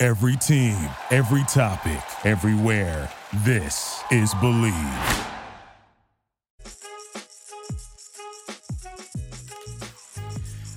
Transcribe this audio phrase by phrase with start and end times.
[0.00, 0.76] Every team,
[1.10, 3.10] every topic, everywhere.
[3.44, 5.24] This is Bleav.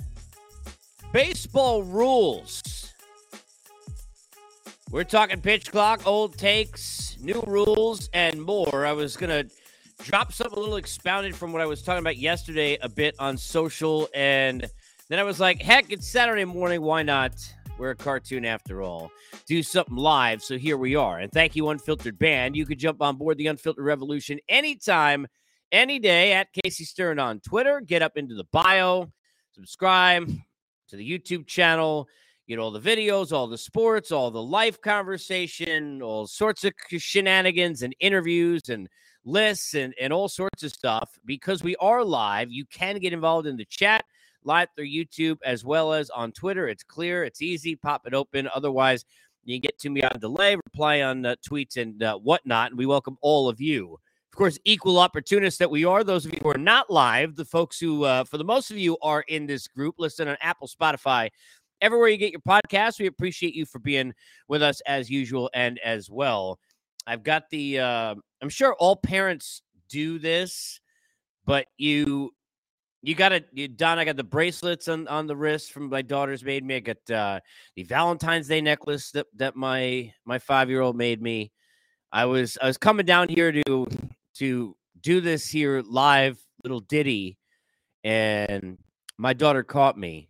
[1.12, 2.91] Baseball rules.
[4.92, 8.84] We're talking pitch clock, old takes, new rules, and more.
[8.84, 9.54] I was going to
[10.04, 13.38] drop something a little expounded from what I was talking about yesterday a bit on
[13.38, 14.66] social and
[15.08, 16.82] then I was like, heck, it's Saturday morning.
[16.82, 17.32] Why not?
[17.78, 19.10] We're a cartoon after all.
[19.46, 20.42] Do something live.
[20.42, 21.20] So here we are.
[21.20, 22.54] And thank you, Unfiltered Band.
[22.54, 25.26] You could jump on board the Unfiltered Revolution anytime,
[25.72, 27.80] any day at Casey Stern on Twitter.
[27.80, 29.10] Get up into the bio,
[29.54, 30.30] subscribe
[30.88, 32.08] to the YouTube channel.
[32.52, 37.80] Get all the videos, all the sports, all the life conversation, all sorts of shenanigans
[37.80, 38.90] and interviews and
[39.24, 41.18] lists and, and all sorts of stuff.
[41.24, 44.04] Because we are live, you can get involved in the chat
[44.44, 46.68] live through YouTube as well as on Twitter.
[46.68, 48.46] It's clear, it's easy, pop it open.
[48.54, 49.06] Otherwise,
[49.44, 52.72] you get to me on delay, reply on uh, tweets and uh, whatnot.
[52.72, 53.98] And we welcome all of you.
[54.32, 56.04] Of course, equal opportunists that we are.
[56.04, 58.78] Those of you who are not live, the folks who, uh, for the most of
[58.78, 61.28] you, are in this group, listen on Apple, Spotify,
[61.82, 62.98] everywhere you get your podcast.
[62.98, 64.14] We appreciate you for being
[64.48, 66.58] with us as usual and as well.
[67.06, 70.80] I've got the, uh, I'm sure all parents do this,
[71.44, 72.32] but you
[73.04, 73.98] you got it, Don.
[73.98, 76.76] I got the bracelets on, on the wrist from my daughter's made me.
[76.76, 77.40] I got uh,
[77.74, 81.50] the Valentine's Day necklace that, that my my five year old made me.
[82.12, 83.86] I was I was coming down here to
[84.36, 87.38] to do this here live little ditty,
[88.04, 88.78] and
[89.18, 90.28] my daughter caught me.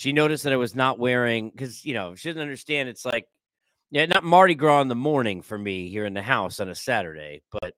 [0.00, 2.88] She noticed that I was not wearing because you know she doesn't understand.
[2.88, 3.26] It's like
[3.90, 6.74] yeah, not Mardi Gras in the morning for me here in the house on a
[6.74, 7.74] Saturday, but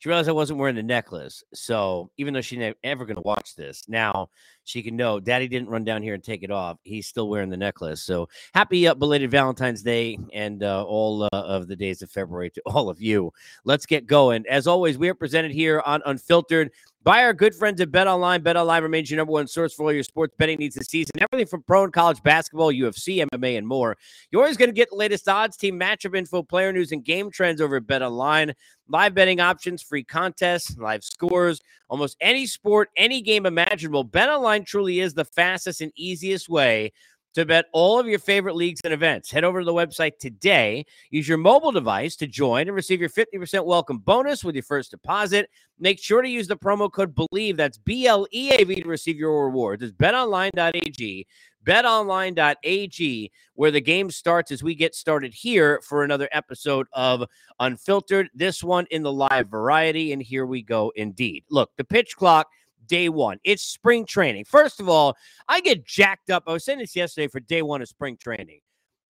[0.00, 1.44] she realized I wasn't wearing the necklace.
[1.54, 4.30] So even though she's never ever going to watch this, now
[4.64, 6.78] she can know Daddy didn't run down here and take it off.
[6.82, 8.02] He's still wearing the necklace.
[8.02, 12.50] So happy uh, belated Valentine's Day and uh, all uh, of the days of February
[12.50, 13.32] to all of you.
[13.64, 14.44] Let's get going.
[14.48, 16.72] As always, we are presented here on Unfiltered
[17.02, 18.42] by our good friends at Bet Online.
[18.42, 21.12] Bet Online remains your number one source for all your sports betting needs this season.
[21.18, 23.96] Everything from pro and college basketball, UFC, MMA, and more.
[24.30, 27.30] You're always going to get the latest odds, team matchup info, player news, and game
[27.30, 28.52] trends over at Bet Online.
[28.88, 34.04] Live betting options, free contests, live scores, almost any sport, any game imaginable.
[34.04, 36.92] Bet Online truly is the fastest and easiest way
[37.34, 39.30] to bet all of your favorite leagues and events.
[39.30, 40.84] Head over to the website today.
[41.10, 44.90] Use your mobile device to join and receive your 50% welcome bonus with your first
[44.90, 45.48] deposit.
[45.78, 47.56] Make sure to use the promo code BLEAV.
[47.56, 49.82] That's B L E A V to receive your rewards.
[49.82, 51.26] It's betonline.ag.
[51.64, 57.24] BetOnline.ag, where the game starts as we get started here for another episode of
[57.58, 58.30] Unfiltered.
[58.34, 60.12] This one in the live variety.
[60.12, 61.44] And here we go indeed.
[61.50, 62.48] Look, the pitch clock
[62.90, 63.38] day one.
[63.44, 64.44] It's spring training.
[64.44, 65.16] First of all,
[65.48, 66.42] I get jacked up.
[66.46, 68.58] I was saying this yesterday for day one of spring training.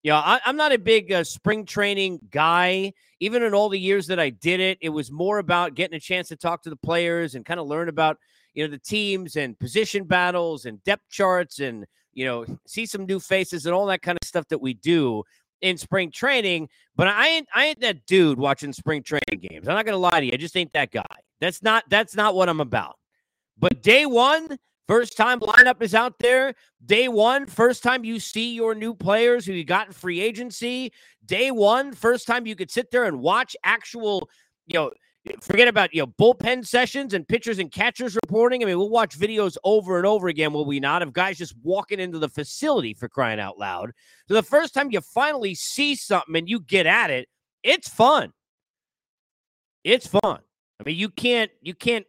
[0.03, 2.93] You know, I, am not a big uh, spring training guy.
[3.19, 5.99] Even in all the years that I did it, it was more about getting a
[5.99, 8.17] chance to talk to the players and kind of learn about,
[8.53, 13.05] you know, the teams and position battles and depth charts and, you know, see some
[13.05, 15.23] new faces and all that kind of stuff that we do
[15.61, 16.69] in spring training.
[16.95, 19.67] But I ain't I ain't that dude watching spring training games.
[19.67, 20.31] I'm not gonna lie to you.
[20.33, 21.05] I just ain't that guy.
[21.39, 22.97] That's not that's not what I'm about.
[23.61, 24.57] But day one,
[24.87, 26.55] first time lineup is out there.
[26.83, 30.91] Day one, first time you see your new players who you got in free agency.
[31.23, 34.27] Day one, first time you could sit there and watch actual,
[34.65, 34.91] you know,
[35.41, 38.63] forget about you know bullpen sessions and pitchers and catchers reporting.
[38.63, 41.53] I mean, we'll watch videos over and over again, will we not, of guys just
[41.61, 43.91] walking into the facility for crying out loud.
[44.27, 47.29] So the first time you finally see something and you get at it,
[47.61, 48.33] it's fun.
[49.83, 50.39] It's fun.
[50.79, 52.07] I mean, you can't you can't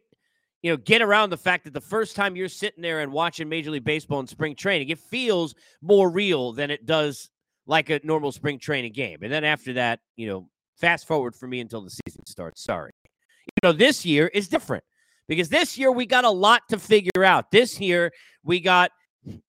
[0.62, 3.48] you know, get around the fact that the first time you're sitting there and watching
[3.48, 7.30] Major League Baseball in spring training, it feels more real than it does
[7.66, 9.18] like a normal spring training game.
[9.22, 10.48] And then after that, you know,
[10.80, 12.62] fast forward for me until the season starts.
[12.62, 12.92] Sorry.
[13.06, 14.84] You know, this year is different
[15.28, 17.50] because this year we got a lot to figure out.
[17.50, 18.12] This year
[18.44, 18.92] we got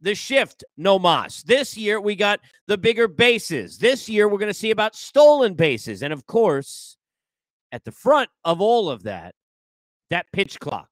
[0.02, 1.44] the shift, no mas.
[1.44, 3.78] This year, we got the bigger bases.
[3.78, 6.04] This year, we're going to see about stolen bases.
[6.04, 6.98] And of course,
[7.72, 9.34] at the front of all of that,
[10.10, 10.90] that pitch clock.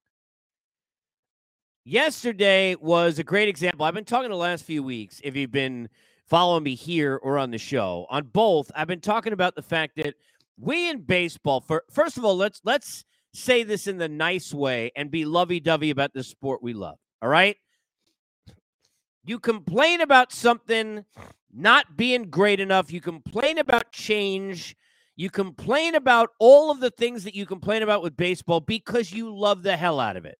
[1.84, 3.84] Yesterday was a great example.
[3.84, 5.88] I've been talking the last few weeks, if you've been
[6.28, 9.96] following me here or on the show, on both, I've been talking about the fact
[9.96, 10.14] that
[10.60, 14.92] we in baseball, for first of all, let's let's say this in the nice way
[14.94, 16.98] and be lovey-dovey about the sport we love.
[17.20, 17.56] All right.
[19.24, 21.04] You complain about something
[21.52, 22.92] not being great enough.
[22.92, 24.76] You complain about change.
[25.16, 29.36] You complain about all of the things that you complain about with baseball because you
[29.36, 30.38] love the hell out of it.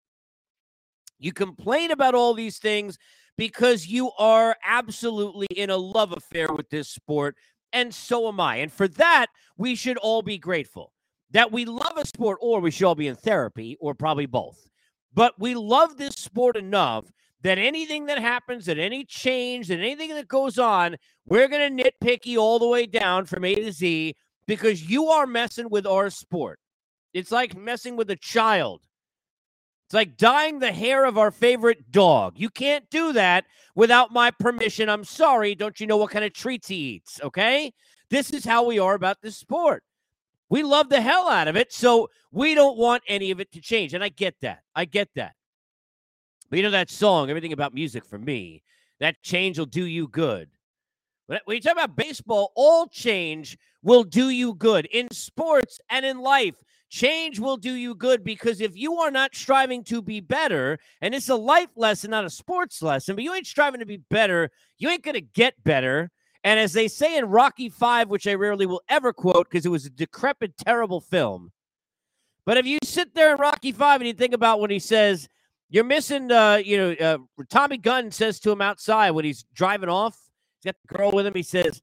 [1.22, 2.98] You complain about all these things
[3.38, 7.36] because you are absolutely in a love affair with this sport,
[7.72, 8.56] and so am I.
[8.56, 9.26] And for that,
[9.56, 10.92] we should all be grateful
[11.30, 14.58] that we love a sport, or we should all be in therapy, or probably both.
[15.14, 17.06] But we love this sport enough
[17.42, 20.96] that anything that happens, that any change, that anything that goes on,
[21.26, 24.14] we're going to nitpicky all the way down from A to Z
[24.46, 26.58] because you are messing with our sport.
[27.14, 28.82] It's like messing with a child.
[29.92, 32.32] It's like dyeing the hair of our favorite dog.
[32.38, 33.44] You can't do that
[33.74, 34.88] without my permission.
[34.88, 35.54] I'm sorry.
[35.54, 37.20] Don't you know what kind of treats he eats?
[37.22, 37.74] Okay.
[38.08, 39.84] This is how we are about this sport.
[40.48, 41.74] We love the hell out of it.
[41.74, 43.92] So we don't want any of it to change.
[43.92, 44.60] And I get that.
[44.74, 45.34] I get that.
[46.48, 48.62] But you know that song, Everything About Music for me,
[48.98, 50.48] that change will do you good.
[51.26, 56.18] When you talk about baseball, all change will do you good in sports and in
[56.18, 56.54] life.
[56.92, 61.14] Change will do you good because if you are not striving to be better, and
[61.14, 64.50] it's a life lesson, not a sports lesson, but you ain't striving to be better,
[64.76, 66.10] you ain't going to get better.
[66.44, 69.70] And as they say in Rocky Five, which I rarely will ever quote because it
[69.70, 71.50] was a decrepit, terrible film.
[72.44, 75.30] But if you sit there in Rocky Five and you think about what he says,
[75.70, 77.18] you're missing, uh, you know, uh,
[77.48, 80.18] Tommy Gunn says to him outside when he's driving off,
[80.60, 81.32] he's got the girl with him.
[81.34, 81.80] He says,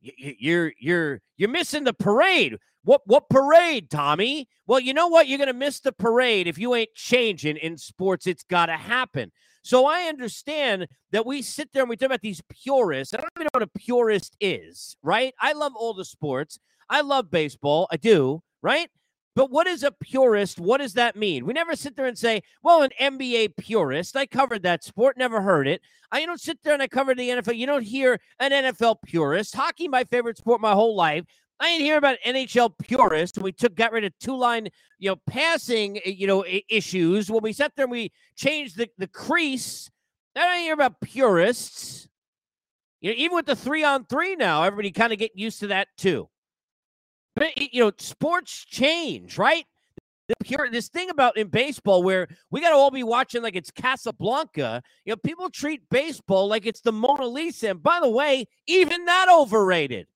[0.00, 2.56] you're you're you're missing the parade.
[2.84, 4.48] What what parade, Tommy?
[4.66, 5.28] Well, you know what?
[5.28, 8.26] You're to miss the parade if you ain't changing in sports.
[8.26, 9.32] It's got to happen.
[9.62, 13.12] So I understand that we sit there and we talk about these purists.
[13.12, 15.34] I don't even know what a purist is, right?
[15.40, 16.58] I love all the sports.
[16.88, 17.86] I love baseball.
[17.90, 18.88] I do, right?
[19.38, 20.58] But what is a purist?
[20.58, 21.46] What does that mean?
[21.46, 24.16] We never sit there and say, well, an NBA purist.
[24.16, 25.80] I covered that sport, never heard it.
[26.10, 27.56] I don't sit there and I cover the NFL.
[27.56, 29.54] You don't hear an NFL purist.
[29.54, 31.24] Hockey, my favorite sport my whole life.
[31.60, 33.38] I didn't hear about NHL purists.
[33.38, 37.30] We took got rid of two line, you know, passing, eh, you know, issues.
[37.30, 39.88] When we sat there and we changed the, the crease,
[40.34, 42.08] I don't hear about purists.
[43.00, 45.68] You know, even with the three on three now, everybody kind of get used to
[45.68, 46.28] that too.
[47.38, 49.64] But you know, sports change, right?
[50.72, 54.82] This thing about in baseball where we got to all be watching like it's Casablanca.
[55.04, 57.70] You know, people treat baseball like it's the Mona Lisa.
[57.70, 60.06] And by the way, even that overrated.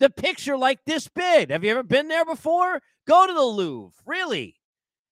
[0.00, 1.50] The picture like this big.
[1.50, 2.80] Have you ever been there before?
[3.06, 3.92] Go to the Louvre.
[4.06, 4.56] Really,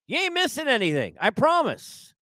[0.08, 1.14] you ain't missing anything.
[1.20, 2.14] I promise.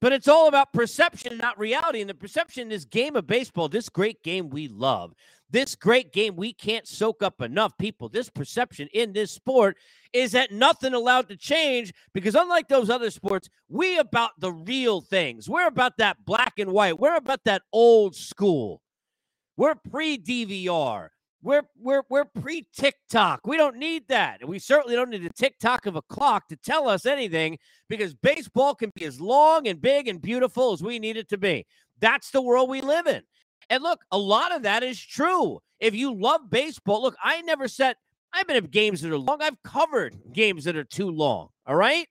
[0.00, 2.00] But it's all about perception, not reality.
[2.00, 5.14] And the perception, in this game of baseball, this great game we love,
[5.50, 8.08] this great game we can't soak up enough people.
[8.08, 9.76] This perception in this sport
[10.12, 15.00] is that nothing allowed to change because unlike those other sports, we about the real
[15.00, 15.48] things.
[15.48, 16.98] We're about that black and white.
[16.98, 18.82] We're about that old school.
[19.56, 21.08] We're pre DVR.
[21.42, 23.46] We're we're we're pre TikTok.
[23.46, 24.40] We don't need that.
[24.40, 28.14] And we certainly don't need a TikTok of a clock to tell us anything because
[28.14, 31.64] baseball can be as long and big and beautiful as we need it to be.
[32.00, 33.22] That's the world we live in.
[33.70, 35.60] And look, a lot of that is true.
[35.80, 37.96] If you love baseball, look, I never said
[38.32, 39.42] I've been at games that are long.
[39.42, 41.48] I've covered games that are too long.
[41.66, 42.06] All right.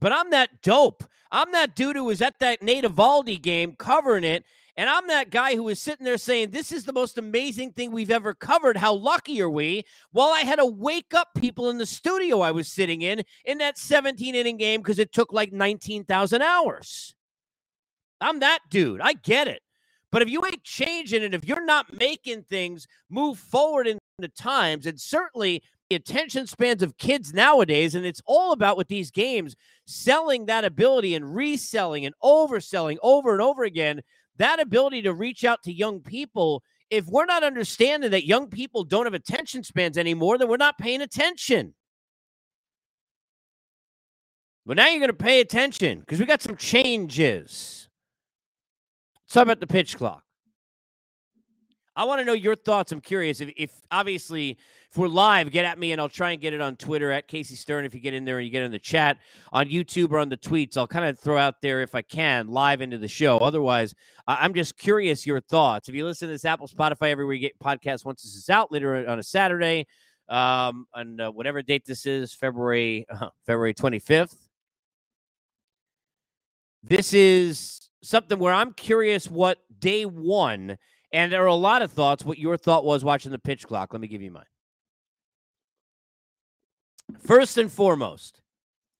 [0.00, 1.04] But I'm that dope.
[1.30, 4.44] I'm that dude who was at that Nate Eovaldi game covering it.
[4.76, 7.90] And I'm that guy who was sitting there saying, This is the most amazing thing
[7.90, 8.76] we've ever covered.
[8.76, 9.84] How lucky are we?
[10.12, 13.58] While I had to wake up people in the studio I was sitting in in
[13.58, 17.14] that 17 inning game because it took like 19,000 hours.
[18.20, 19.00] I'm that dude.
[19.00, 19.60] I get it.
[20.12, 24.28] But if you ain't changing it, if you're not making things move forward in the
[24.28, 29.10] times, and certainly the attention spans of kids nowadays, and it's all about with these
[29.10, 29.54] games
[29.86, 34.00] selling that ability and reselling and overselling over and over again,
[34.38, 36.62] that ability to reach out to young people.
[36.90, 40.78] If we're not understanding that young people don't have attention spans anymore, then we're not
[40.78, 41.74] paying attention.
[44.66, 47.89] But now you're going to pay attention because we got some changes.
[49.30, 50.24] Let's talk about the pitch clock.
[51.94, 52.90] I want to know your thoughts.
[52.90, 54.58] I'm curious if, if obviously
[54.90, 57.28] if we're live, get at me and I'll try and get it on Twitter at
[57.28, 57.84] Casey Stern.
[57.84, 59.18] If you get in there and you get in the chat
[59.52, 62.48] on YouTube or on the tweets, I'll kind of throw out there if I can
[62.48, 63.38] live into the show.
[63.38, 63.94] Otherwise,
[64.26, 65.88] I'm just curious your thoughts.
[65.88, 68.72] If you listen to this Apple, Spotify, everywhere you get podcasts once this is out
[68.72, 69.86] later on a Saturday,
[70.28, 74.34] um, on uh, whatever date this is, February uh, February 25th.
[76.82, 80.78] This is something where I'm curious what day one,
[81.12, 82.24] and there are a lot of thoughts.
[82.24, 83.92] What your thought was watching the pitch clock?
[83.92, 84.44] Let me give you mine.
[87.26, 88.40] First and foremost,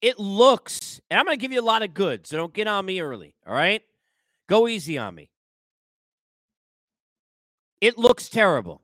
[0.00, 2.66] it looks, and I'm going to give you a lot of good, so don't get
[2.66, 3.34] on me early.
[3.46, 3.82] All right.
[4.48, 5.30] Go easy on me.
[7.80, 8.82] It looks terrible.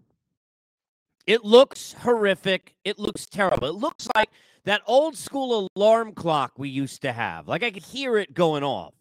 [1.27, 2.77] It looks horrific.
[2.85, 3.67] It looks terrible.
[3.67, 4.31] It looks like
[4.65, 7.49] that old school alarm clock we used to have.
[7.49, 8.95] Like I could hear it going off.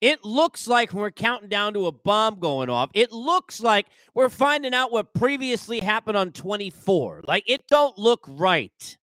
[0.00, 2.90] It looks like we're counting down to a bomb going off.
[2.94, 7.24] It looks like we're finding out what previously happened on 24.
[7.26, 8.96] Like it don't look right.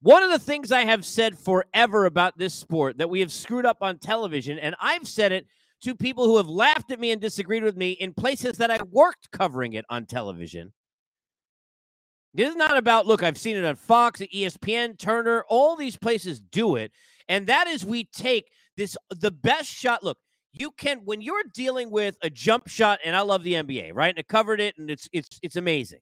[0.00, 3.66] One of the things I have said forever about this sport that we have screwed
[3.66, 5.46] up on television, and I've said it
[5.82, 8.78] to people who have laughed at me and disagreed with me in places that I
[8.90, 10.72] worked covering it on television.
[12.34, 16.40] This is not about, look, I've seen it on Fox, ESPN, Turner, all these places
[16.40, 16.92] do it.
[17.28, 20.02] And that is we take this, the best shot.
[20.02, 20.18] Look,
[20.52, 24.10] you can, when you're dealing with a jump shot, and I love the NBA, right?
[24.10, 26.00] And I covered it and it's, it's, it's amazing.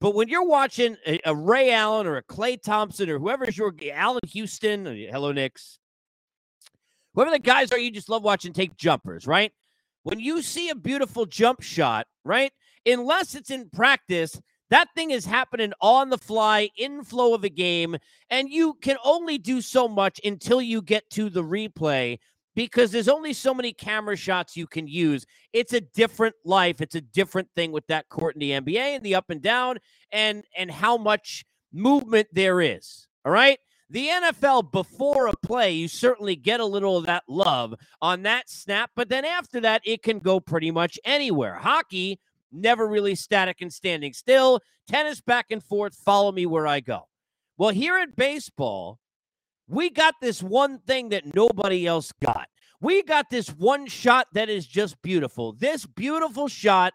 [0.00, 3.74] But when you're watching a, a, Ray Allen or a Klay Thompson or whoever's your
[3.92, 5.78] Allan Houston, uh, hello Knicks,
[7.14, 9.52] whoever the guys are, you just love watching take jumpers, right?
[10.02, 12.50] When you see a beautiful jump shot, right?
[12.86, 17.48] Unless it's in practice, that thing is happening on the fly, in flow of a
[17.48, 17.96] game,
[18.30, 22.18] and you can only do so much until you get to the replay
[22.54, 25.24] because there's only so many camera shots you can use.
[25.52, 26.80] It's a different life.
[26.80, 29.78] It's a different thing with that court in the NBA and the up and down
[30.12, 33.08] and and how much movement there is.
[33.24, 33.58] All right?
[33.90, 38.48] The NFL before a play, you certainly get a little of that love on that
[38.48, 41.54] snap, but then after that it can go pretty much anywhere.
[41.54, 42.20] Hockey
[42.52, 44.60] never really static and standing still.
[44.88, 47.08] Tennis back and forth, follow me where I go.
[47.56, 48.98] Well, here at baseball,
[49.68, 52.48] we got this one thing that nobody else got.
[52.80, 55.52] We got this one shot that is just beautiful.
[55.52, 56.94] This beautiful shot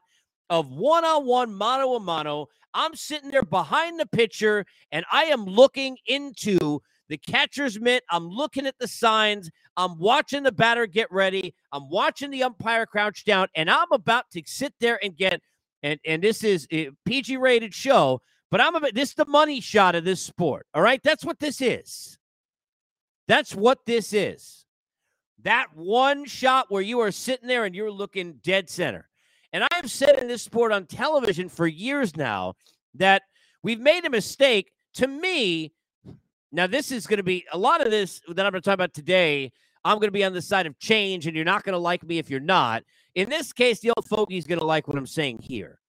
[0.50, 2.48] of one on one, mano a mano.
[2.74, 8.04] I'm sitting there behind the pitcher and I am looking into the catcher's mitt.
[8.10, 9.50] I'm looking at the signs.
[9.78, 11.54] I'm watching the batter get ready.
[11.72, 15.42] I'm watching the umpire crouch down, and I'm about to sit there and get
[15.84, 19.62] and and this is a PG rated show, but I'm about this is the money
[19.62, 20.66] shot of this sport.
[20.74, 22.18] All right, that's what this is.
[23.28, 24.66] That's what this is.
[25.44, 29.08] That one shot where you are sitting there and you're looking dead center.
[29.54, 32.56] And I have said in this sport on television for years now
[32.96, 33.22] that
[33.62, 34.72] we've made a mistake.
[34.96, 35.72] To me,
[36.56, 38.74] now this is going to be a lot of this that I'm going to talk
[38.74, 39.52] about today.
[39.84, 42.04] I'm going to be on the side of change, and you're not going to like
[42.04, 42.84] me if you're not.
[43.14, 45.80] In this case, the old fogey's going to like what I'm saying here.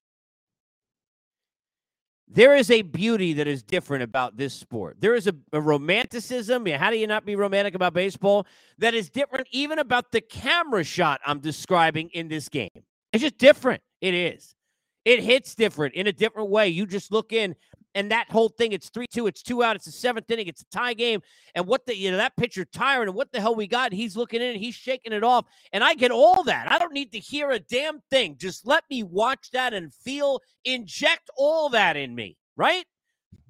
[2.28, 4.96] There is a beauty that is different about this sport.
[5.00, 6.66] There is a, a romanticism.
[6.66, 8.46] How do you not be romantic about baseball?
[8.78, 12.68] That is different even about the camera shot I'm describing in this game.
[13.12, 13.80] It's just different.
[14.00, 14.56] It is.
[15.04, 16.68] It hits different in a different way.
[16.68, 17.54] You just look in
[17.96, 20.60] and that whole thing, it's 3 2, it's two out, it's the seventh inning, it's
[20.60, 21.22] a tie game.
[21.54, 23.92] And what the, you know, that pitcher tiring, and what the hell we got?
[23.92, 25.46] He's looking in and he's shaking it off.
[25.72, 26.70] And I get all that.
[26.70, 28.36] I don't need to hear a damn thing.
[28.38, 32.84] Just let me watch that and feel, inject all that in me, right?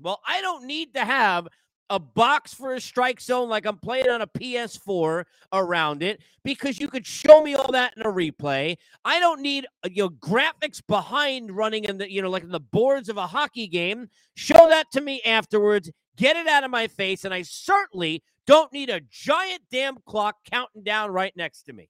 [0.00, 1.48] Well, I don't need to have
[1.90, 6.80] a box for a strike zone like I'm playing on a PS4 around it because
[6.80, 8.76] you could show me all that in a replay.
[9.04, 12.50] I don't need uh, you know graphics behind running in the you know like in
[12.50, 14.08] the boards of a hockey game.
[14.34, 15.90] Show that to me afterwards.
[16.16, 20.36] Get it out of my face and I certainly don't need a giant damn clock
[20.50, 21.88] counting down right next to me.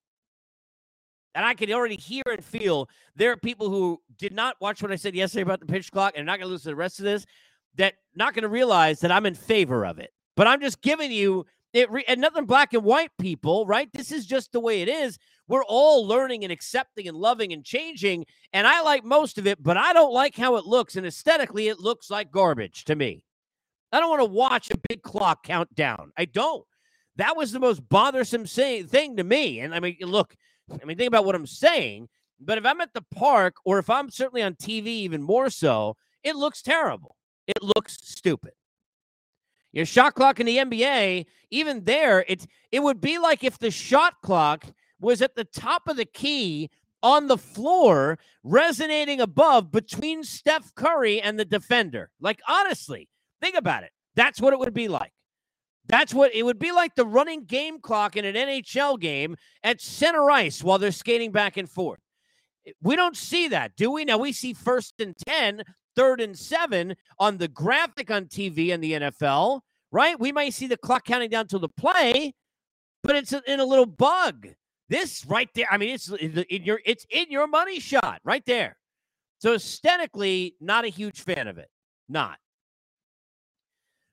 [1.35, 4.91] And I can already hear and feel there are people who did not watch what
[4.91, 6.77] I said yesterday about the pitch clock and are not going to listen to the
[6.77, 7.27] rest of this
[7.77, 10.11] that not going to realize that I'm in favor of it.
[10.37, 13.91] But I'm just giving you it re- and nothing black and white people, right?
[13.93, 15.19] This is just the way it is.
[15.49, 18.25] We're all learning and accepting and loving and changing.
[18.53, 20.97] And I like most of it, but I don't like how it looks.
[20.97, 23.25] And aesthetically, it looks like garbage to me.
[23.93, 26.13] I don't want to watch a big clock count down.
[26.17, 26.65] I don't.
[27.17, 29.61] That was the most bothersome say- thing to me.
[29.61, 30.35] And I mean, look,
[30.71, 32.09] I mean, think about what I'm saying.
[32.41, 35.97] But if I'm at the park or if I'm certainly on TV, even more so,
[36.23, 37.16] it looks terrible
[37.47, 38.53] it looks stupid.
[39.73, 43.71] Your shot clock in the NBA, even there, it's it would be like if the
[43.71, 44.65] shot clock
[45.01, 46.71] was at the top of the key
[47.03, 52.11] on the floor, resonating above between Steph Curry and the defender.
[52.21, 53.09] Like, honestly,
[53.41, 53.91] think about it.
[54.15, 55.13] That's what it would be like.
[55.89, 59.81] That's what it would be like the running game clock in an NHL game at
[59.81, 62.01] center ice while they're skating back and forth.
[62.83, 64.05] We don't see that, do we?
[64.05, 65.63] Now we see first and 10,
[65.97, 69.61] third and seven on the graphic on TV in the NFL,
[69.91, 70.19] right?
[70.21, 72.35] We might see the clock counting down to the play,
[73.03, 74.49] but it's in a little bug.
[74.89, 78.77] This right there, I mean, it's in your it's in your money shot right there.
[79.39, 81.69] So aesthetically, not a huge fan of it.
[82.09, 82.39] Not.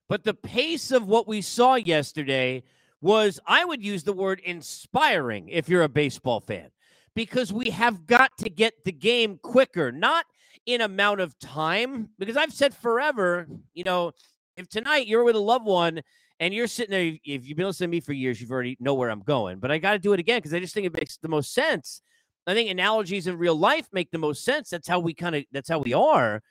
[0.10, 2.64] But the pace of what we saw yesterday
[3.02, 6.70] was, I would use the word inspiring if you're a baseball fan,
[7.16, 10.26] because we have got to get the game quicker, not
[10.66, 12.10] in amount of time.
[12.18, 14.12] Because I've said forever, you know,
[14.58, 16.02] if tonight you're with a loved one
[16.40, 18.94] and you're sitting there, if you've been listening to me for years, you've already know
[18.94, 19.60] where I'm going.
[19.60, 21.54] But I got to do it again because I just think it makes the most
[21.54, 22.02] sense.
[22.46, 24.70] I think analogies in real life make the most sense.
[24.70, 26.42] That's how we kind of that's how we are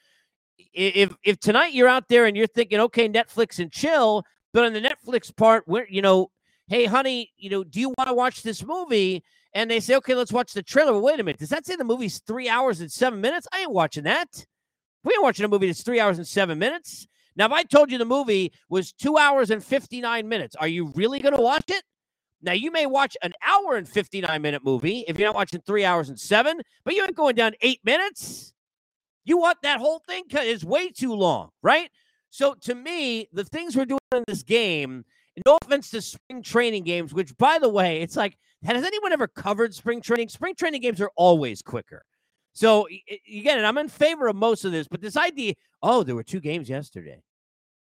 [0.72, 4.72] if if tonight you're out there and you're thinking, okay, Netflix and chill, but on
[4.72, 6.30] the Netflix part, where you know,
[6.68, 9.22] hey, honey, you know, do you want to watch this movie?
[9.54, 10.92] And they say, okay, let's watch the trailer.
[10.92, 13.46] Well, wait a minute, does that say the movie's three hours and seven minutes?
[13.52, 14.46] I ain't watching that.
[15.04, 17.06] We ain't watching a movie that's three hours and seven minutes.
[17.36, 20.92] Now, if I told you the movie was two hours and 59 minutes, are you
[20.94, 21.82] really going to watch it?
[22.42, 25.84] Now, you may watch an hour and 59 minute movie if you're not watching three
[25.84, 28.52] hours and seven, but you ain't going down eight minutes.
[29.24, 31.90] You want that whole thing is way too long, right?
[32.30, 35.04] So to me, the things we're doing in this game,
[35.46, 39.26] no offense to spring training games, which by the way, it's like, has anyone ever
[39.26, 40.28] covered spring training?
[40.28, 42.04] Spring training games are always quicker.
[42.52, 42.86] So
[43.28, 46.22] again, and I'm in favor of most of this, but this idea, oh, there were
[46.22, 47.22] two games yesterday,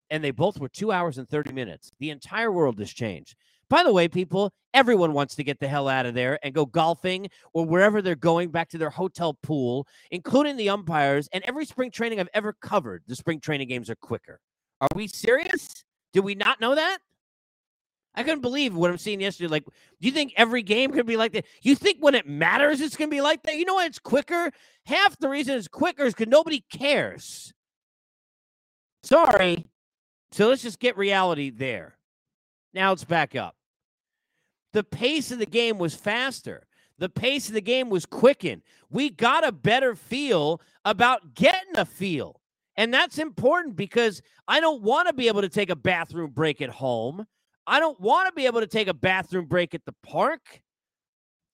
[0.09, 1.91] and they both were two hours and 30 minutes.
[1.99, 3.35] The entire world has changed.
[3.69, 6.65] By the way, people, everyone wants to get the hell out of there and go
[6.65, 11.27] golfing or wherever they're going back to their hotel pool, including the umpires.
[11.31, 14.39] And every spring training I've ever covered, the spring training games are quicker.
[14.81, 15.83] Are we serious?
[16.13, 16.99] Did we not know that?
[18.15, 19.49] I couldn't believe what I'm seeing yesterday.
[19.49, 21.45] Like, do you think every game could be like that?
[21.61, 23.57] You think when it matters, it's going to be like that?
[23.57, 24.51] You know why it's quicker?
[24.85, 27.53] Half the reason it's quicker is because nobody cares.
[29.03, 29.65] Sorry.
[30.31, 31.97] So let's just get reality there.
[32.73, 33.55] Now it's back up.
[34.73, 36.67] The pace of the game was faster.
[36.97, 38.61] The pace of the game was quickened.
[38.89, 42.39] We got a better feel about getting a feel.
[42.77, 46.61] And that's important because I don't want to be able to take a bathroom break
[46.61, 47.25] at home.
[47.67, 50.61] I don't want to be able to take a bathroom break at the park.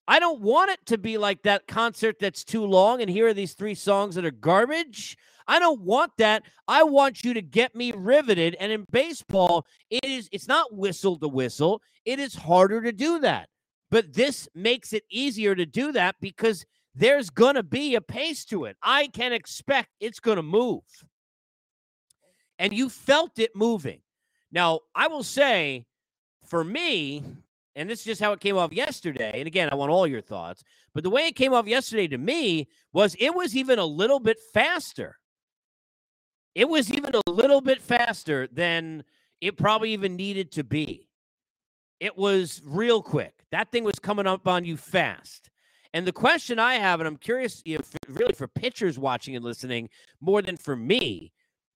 [0.08, 3.34] I don't want it to be like that concert that's too long and here are
[3.34, 5.18] these three songs that are garbage.
[5.48, 6.44] I don't want that.
[6.68, 8.56] I want you to get me riveted.
[8.60, 11.82] And in baseball, it is it's not whistle to whistle.
[12.06, 13.50] It is harder to do that.
[13.90, 18.46] But this makes it easier to do that because there's going to be a pace
[18.46, 18.78] to it.
[18.82, 20.84] I can expect it's going to move.
[22.60, 24.02] And you felt it moving.
[24.52, 25.86] Now, I will say
[26.52, 27.24] for me,
[27.78, 29.32] and this is just how it came off yesterday.
[29.36, 30.66] And again, I want all your thoughts.
[30.94, 34.20] But the way it came off yesterday to me was it was even a little
[34.20, 35.18] bit faster.
[36.54, 39.06] It was even a little bit faster than
[39.40, 41.08] it probably even needed to be.
[42.02, 43.46] It was real quick.
[43.54, 45.50] That thing was coming up on you fast.
[45.94, 49.90] And the question I have, and I'm curious, know, really for pitchers watching and listening
[50.20, 51.32] more than for me,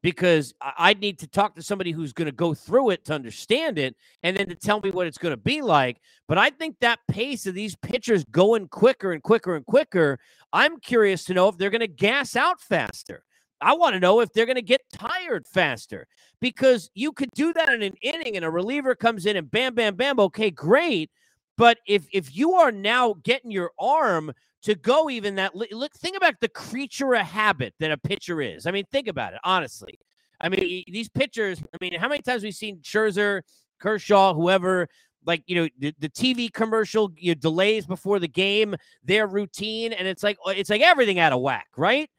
[0.06, 3.80] because I'd need to talk to somebody who's going to go through it to understand
[3.80, 6.00] it and then to tell me what it's going to be like.
[6.28, 10.20] But I think that pace of these pitchers going quicker and quicker and quicker,
[10.54, 13.24] I'm curious to know if they're going to gas out faster.
[13.60, 16.06] I want to know if they're going to get tired faster
[16.40, 19.74] because you could do that in an inning and a reliever comes in and bam,
[19.74, 20.20] bam, bam.
[20.20, 21.10] Okay, great.
[21.58, 24.34] But if if you are now getting your arm
[24.66, 28.66] to go even that look, think about the creature of habit that a pitcher is.
[28.66, 30.00] I mean, think about it honestly.
[30.42, 31.62] I mean, these pitchers.
[31.74, 33.42] I mean, how many times we've seen Scherzer,
[33.80, 34.88] Kershaw, whoever
[35.26, 39.94] like you know the, the TV commercial you know, delays before the game, their routine,
[39.94, 42.10] and it's like it's like everything out of whack, right?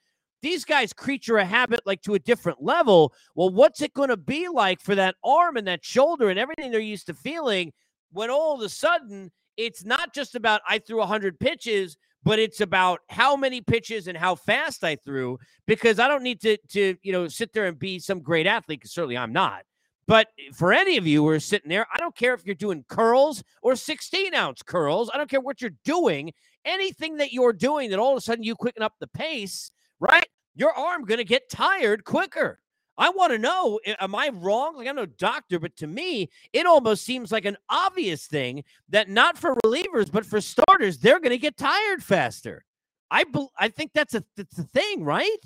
[0.42, 3.12] these guys creature a habit like to a different level.
[3.35, 6.70] Well, what's it going to be like for that arm and that shoulder and everything
[6.70, 7.72] they're used to feeling
[8.12, 12.61] when all of a sudden it's not just about I threw 100 pitches, but it's
[12.61, 16.97] about how many pitches and how fast I threw because I don't need to to
[17.03, 19.62] you know sit there and be some great athlete because certainly I'm not.
[20.09, 22.85] But for any of you who are sitting there, I don't care if you're doing
[22.88, 25.11] curls or 16 ounce curls.
[25.12, 26.33] I don't care what you're doing.
[26.64, 30.27] Anything that you're doing that all of a sudden you quicken up the pace, right?
[30.57, 32.59] your arm going to get tired quicker.
[32.98, 34.76] I want to know, am I wrong?
[34.76, 39.09] Like, I'm no doctor, but to me, it almost seems like an obvious thing that
[39.09, 42.64] not for relievers, but for starters, they're going to get tired faster.
[43.11, 43.24] I
[43.59, 45.38] I think that's a that's the thing, right?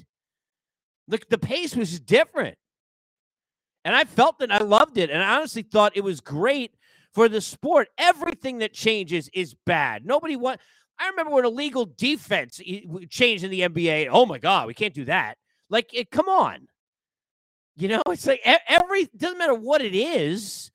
[1.08, 2.56] The the pace was different.
[3.84, 4.50] And I felt it.
[4.50, 5.10] I loved it.
[5.10, 6.74] And I honestly thought it was great
[7.12, 7.88] for the sport.
[7.98, 10.04] Everything that changes is bad.
[10.04, 10.60] Nobody want.
[10.98, 12.60] I remember when illegal defense
[13.08, 14.08] changed in the NBA.
[14.10, 15.38] Oh my God, we can't do that.
[15.70, 16.68] Like, it, come on.
[17.80, 20.70] You know, it's like every doesn't matter what it is.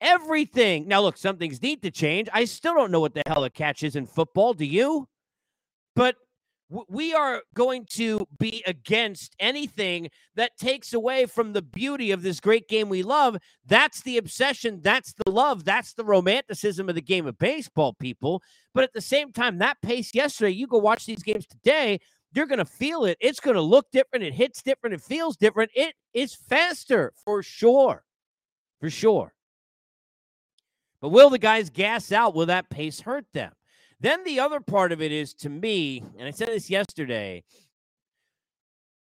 [0.00, 0.86] Everything.
[0.86, 2.28] Now, look, some things need to change.
[2.32, 4.54] I still don't know what the hell a catch is in football.
[4.54, 5.08] Do you?
[5.96, 6.16] But
[6.88, 12.40] we are going to be against anything that takes away from the beauty of this
[12.40, 13.36] great game we love.
[13.66, 14.80] That's the obsession.
[14.82, 15.64] That's the love.
[15.64, 18.42] That's the romanticism of the game of baseball, people.
[18.72, 22.00] But at the same time, that pace yesterday, you go watch these games today,
[22.34, 23.16] you're going to feel it.
[23.20, 24.24] It's going to look different.
[24.24, 24.94] It hits different.
[24.94, 25.70] It feels different.
[25.74, 28.04] It is faster for sure.
[28.80, 29.34] For sure.
[31.00, 32.34] But will the guys gas out?
[32.34, 33.52] Will that pace hurt them?
[34.00, 37.44] Then the other part of it is to me, and I said this yesterday,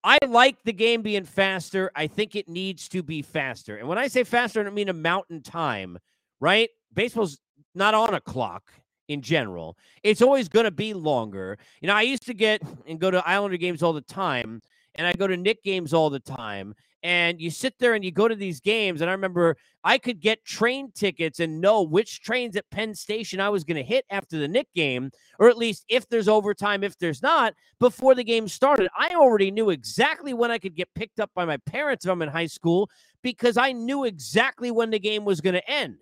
[0.04, 1.92] I like the game being faster.
[1.96, 3.76] I think it needs to be faster.
[3.78, 5.98] And when I say faster, I don't mean a mountain time,
[6.40, 6.70] right?
[6.94, 7.38] Baseball's
[7.76, 8.72] not on a clock
[9.10, 9.76] in general.
[10.04, 11.58] It's always going to be longer.
[11.82, 14.62] You know, I used to get and go to Islander games all the time,
[14.96, 18.12] and I go to Knick games all the time and you sit there and you
[18.12, 22.22] go to these games and i remember i could get train tickets and know which
[22.22, 25.58] trains at penn station i was going to hit after the Knick game or at
[25.58, 30.34] least if there's overtime if there's not before the game started i already knew exactly
[30.34, 32.90] when i could get picked up by my parents if i'm in high school
[33.24, 35.98] because i knew exactly when the game was going to end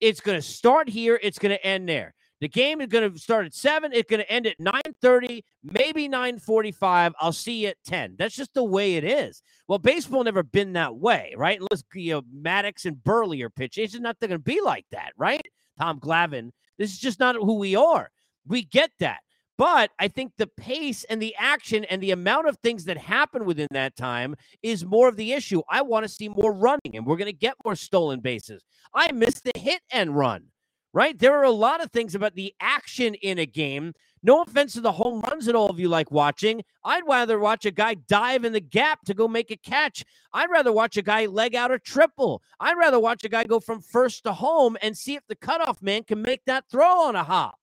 [0.00, 3.18] it's going to start here it's going to end there the game is going to
[3.18, 3.92] start at 7.
[3.92, 7.12] It's going to end at 9.30, maybe 9.45.
[7.20, 8.14] I'll see you at 10.
[8.18, 9.42] That's just the way it is.
[9.66, 11.58] Well, baseball never been that way, right?
[11.60, 13.84] Unless, you know, Maddux and Buehrle are pitching.
[13.84, 15.42] It's just not going to be like that, right?
[15.80, 16.50] Tom Glavine.
[16.78, 18.10] This is just not who we are.
[18.46, 19.18] We get that.
[19.56, 23.44] But I think the pace and the action and the amount of things that happen
[23.44, 25.62] within that time is more of the issue.
[25.68, 28.62] I want to see more running, and we're going to get more stolen bases.
[28.94, 30.44] I miss the hit and run
[30.92, 31.18] right?
[31.18, 33.92] There are a lot of things about the action in a game.
[34.22, 36.62] No offense to the home runs that all of you like watching.
[36.84, 40.04] I'd rather watch a guy dive in the gap to go make a catch.
[40.32, 42.42] I'd rather watch a guy leg out a triple.
[42.58, 45.80] I'd rather watch a guy go from first to home and see if the cutoff
[45.82, 47.58] man can make that throw on a hop.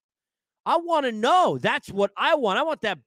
[0.64, 1.58] I want to know.
[1.60, 2.58] That's what I want.
[2.58, 2.98] I want that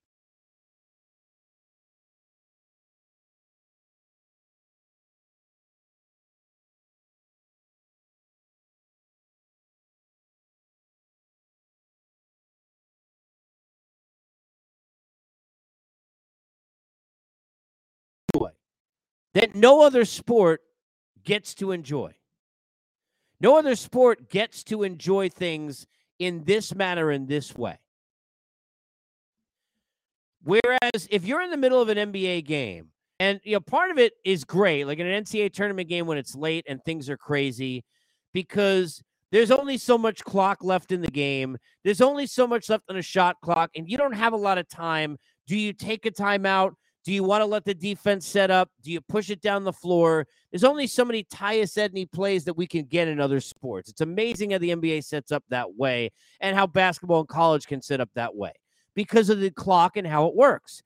[19.33, 20.61] that no other sport
[21.23, 22.13] gets to enjoy.
[23.41, 25.87] No other sport gets to enjoy things
[26.17, 27.77] in this manner, in this way.
[30.43, 32.89] Whereas if you're in the middle of an NBA game,
[33.19, 36.17] and you know, part of it is great, like in an NCAA tournament game when
[36.17, 37.83] it's late and things are crazy,
[38.33, 41.57] because there's only so much clock left in the game.
[41.83, 44.57] There's only so much left on a shot clock, and you don't have a lot
[44.57, 45.17] of time.
[45.47, 46.71] Do you take a timeout?
[47.09, 48.69] Do you want to let the defense set up?
[48.83, 50.27] Do you push it down the floor?
[50.51, 53.89] There's only so many Tyus Edney plays that we can get in other sports.
[53.89, 57.81] It's amazing how the NBA sets up that way and how basketball and college can
[57.81, 58.51] set up that way
[58.93, 60.83] because of the clock and how it works.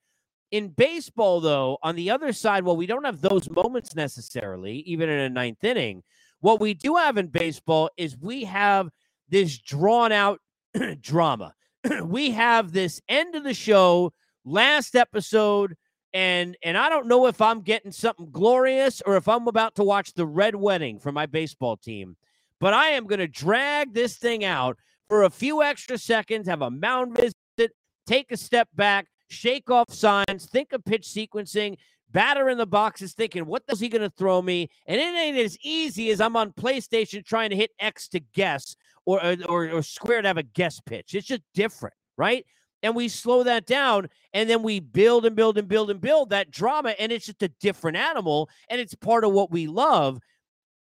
[0.52, 5.10] In baseball, though, on the other side, well, we don't have those moments necessarily, even
[5.10, 6.04] in a ninth inning.
[6.40, 8.88] What we do have in baseball is we have
[9.28, 10.40] this drawn out
[11.02, 11.54] drama.
[12.06, 14.14] we have this end of the show,
[14.46, 15.76] last episode
[16.13, 19.84] and and I don't know if I'm getting something glorious or if I'm about to
[19.84, 22.15] watch the red wedding for my baseball team.
[22.60, 24.78] But I am going to drag this thing out
[25.10, 27.71] for a few extra seconds, have a mound visit,
[28.08, 31.78] take a step back, shake off signs, think of pitch sequencing,
[32.13, 34.69] batter in the box is thinking, what is he going to throw me?
[34.86, 38.78] And it ain't as easy as I'm on PlayStation trying to hit X to guess
[39.06, 41.15] or, or, or square to have a guess pitch.
[41.15, 42.45] It's just different, right?
[42.84, 46.30] And we slow that down and then we build and build and build and build
[46.30, 50.19] that drama and it's just a different animal and it's part of what we love.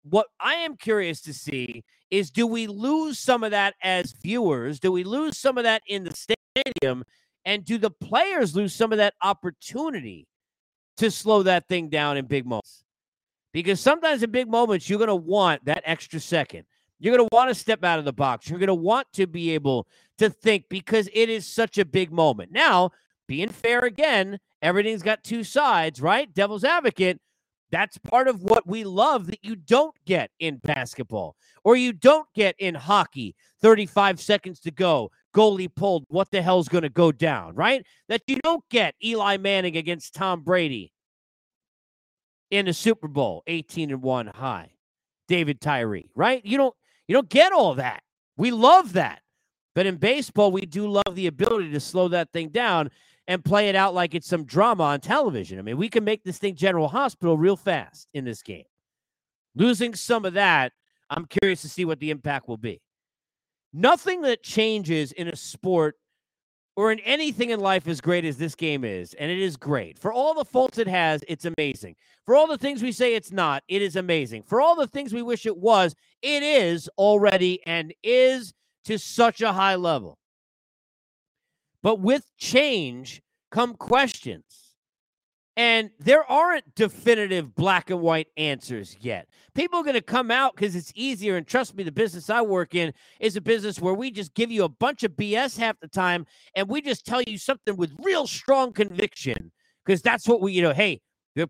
[0.03, 4.79] What i am curious to see is do we lose some of that as viewers?
[4.79, 7.03] Do we lose some of that in the stadium?
[7.45, 10.27] And do the players lose some of that opportunity
[10.97, 12.83] to slow that thing down in big moments?
[13.51, 16.63] Because sometimes in big moments you're going to want that extra second.
[16.99, 18.49] You're going to want to step out of the box.
[18.49, 19.87] You're going to want to be able
[20.19, 22.51] to think because it is such a big moment.
[22.51, 22.91] Now,
[23.27, 26.33] being fair again, everything's got two sides, right?
[26.33, 27.19] Devil's advocate.
[27.71, 32.27] That's part of what we love that you don't get in basketball or you don't
[32.33, 33.35] get in hockey.
[33.61, 35.11] 35 seconds to go.
[35.35, 37.85] goalie pulled, what the hell's going to go down, right?
[38.07, 40.91] That you don't get Eli Manning against Tom Brady
[42.49, 44.71] in the Super Bowl, 18 and 1 high.
[45.27, 46.43] David Tyree, right?
[46.43, 46.75] You don't
[47.07, 48.01] you don't get all that.
[48.35, 49.21] We love that.
[49.79, 52.91] But in baseball, we do love the ability to slow that thing down
[53.29, 55.57] and play it out like it's some drama on television.
[55.57, 58.65] I mean, we can make this thing General Hospital real fast in this game.
[59.55, 60.73] Losing some of that,
[61.09, 62.81] I'm curious to see what the impact will be.
[63.71, 65.95] Nothing that changes in a sport
[66.75, 69.97] or in anything in life as great as this game is, and it is great.
[69.97, 71.95] For all the faults it has, it's amazing.
[72.25, 74.43] For all the things we say it's not, it is amazing.
[74.43, 78.53] For all the things we wish it was, it is already and is
[78.85, 80.17] to such a high level.
[81.81, 84.43] But with change come questions.
[85.57, 89.27] And there aren't definitive black and white answers yet.
[89.55, 91.35] People are going to come out because it's easier.
[91.35, 94.51] And trust me, the business I work in is a business where we just give
[94.51, 97.93] you a bunch of BS half the time and we just tell you something with
[98.01, 99.51] real strong conviction
[99.85, 101.01] because that's what we, you know, hey,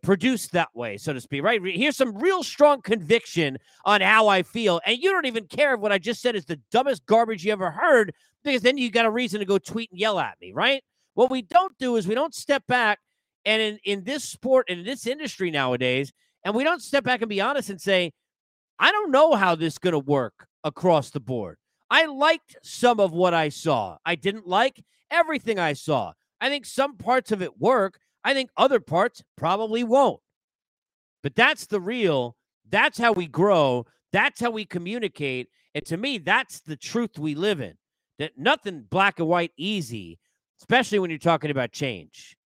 [0.01, 1.61] produced that way, so to speak, right?
[1.63, 4.81] Here's some real strong conviction on how I feel.
[4.85, 7.51] And you don't even care if what I just said is the dumbest garbage you
[7.51, 8.13] ever heard
[8.43, 10.83] because then you got a reason to go tweet and yell at me, right?
[11.13, 12.99] What we don't do is we don't step back
[13.45, 16.11] and in, in this sport and in this industry nowadays,
[16.43, 18.11] and we don't step back and be honest and say,
[18.77, 21.57] I don't know how this is going to work across the board.
[21.89, 23.97] I liked some of what I saw.
[24.05, 26.13] I didn't like everything I saw.
[26.39, 27.99] I think some parts of it work.
[28.29, 30.19] I think other parts probably won't.
[31.23, 32.35] But that's the real,
[32.69, 33.87] that's how we grow.
[34.13, 35.47] That's how we communicate.
[35.73, 37.73] And to me, that's the truth we live in.
[38.19, 40.19] That nothing black and white easy,
[40.61, 42.37] especially when you're talking about change.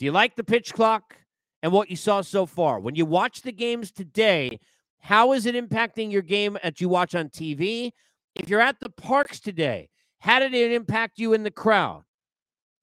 [0.00, 1.14] Do you like the pitch clock
[1.62, 2.80] and what you saw so far?
[2.80, 4.58] When you watch the games today,
[4.98, 7.92] how is it impacting your game that you watch on TV?
[8.34, 12.02] If you're at the parks today, how did it impact you in the crowd?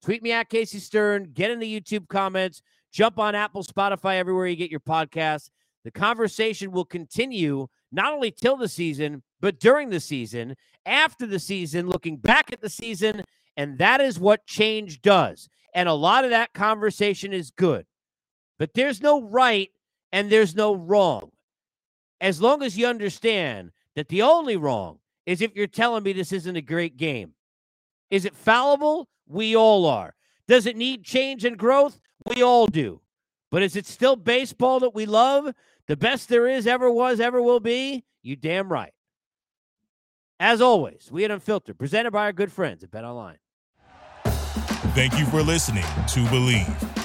[0.06, 4.46] Tweet me at Casey Stern, get in the YouTube comments, jump on Apple, Spotify, everywhere
[4.46, 5.50] you get your podcast.
[5.84, 11.40] The conversation will continue not only till the season, but during the season, after the
[11.40, 13.24] season, looking back at the season.
[13.58, 15.50] And that is what change does.
[15.74, 17.88] And a lot of that conversation is good.
[18.60, 19.72] But there's no right
[20.12, 21.32] and there's no wrong.
[22.22, 26.32] As long as you understand that the only wrong is if you're telling me this
[26.32, 27.35] isn't a great game.
[28.16, 29.10] Is it fallible?
[29.28, 30.16] We all are.
[30.48, 32.00] Does it need change and growth?
[32.26, 33.02] We all do.
[33.52, 35.54] But is it still baseball that we love?
[35.88, 38.06] The best there is, ever was, ever will be?
[38.24, 38.94] You damn right.
[40.40, 43.38] As always, we at Unfiltered, presented by our good friends at Bet Online.
[44.24, 47.05] Thank you for listening to Bleav.